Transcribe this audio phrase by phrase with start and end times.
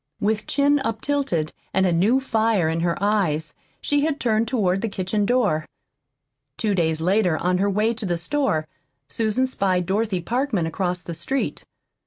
[0.19, 4.81] With chin up tilted and a new fire in her eyes, she had turned toward
[4.81, 5.63] the kitchen door.
[6.57, 8.67] Two days later, on her way to the store,
[9.07, 11.65] Susan spied Dorothy Parkman across the street.